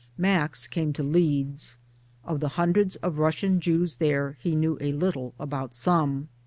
[0.17, 1.77] Max came to Leeds.
[2.25, 6.27] Of the hundreds of Russian Jews there he knew a little about some.